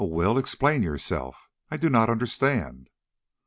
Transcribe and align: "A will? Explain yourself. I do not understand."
"A 0.01 0.03
will? 0.03 0.39
Explain 0.39 0.81
yourself. 0.81 1.47
I 1.69 1.77
do 1.77 1.87
not 1.87 2.09
understand." 2.09 2.89